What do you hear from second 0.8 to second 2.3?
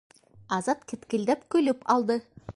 кеткелдәп көлөп алды.